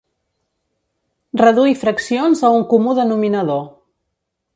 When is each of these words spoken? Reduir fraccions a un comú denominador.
Reduir 1.41 1.75
fraccions 1.81 2.41
a 2.49 2.51
un 2.61 2.65
comú 2.73 2.95
denominador. 3.01 3.63